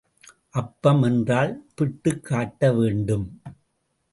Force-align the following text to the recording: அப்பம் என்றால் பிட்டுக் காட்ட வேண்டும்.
அப்பம் 0.49 1.03
என்றால் 1.03 1.65
பிட்டுக் 1.75 2.23
காட்ட 2.23 2.71
வேண்டும். 2.71 3.41